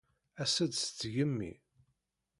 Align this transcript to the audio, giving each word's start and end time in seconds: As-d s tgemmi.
As-d 0.41 0.71
s 0.81 0.83
tgemmi. 0.99 1.53